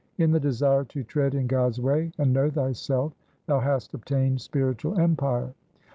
In 0.17 0.31
the 0.31 0.39
desire 0.39 0.83
to 0.85 1.03
tread 1.03 1.35
in 1.35 1.45
God's 1.45 1.79
way 1.79 2.11
and 2.17 2.33
know 2.33 2.49
thyself 2.49 3.13
thou 3.45 3.59
hast 3.59 3.93
obtained 3.93 4.41
spiritual 4.41 4.99
empire. 4.99 5.53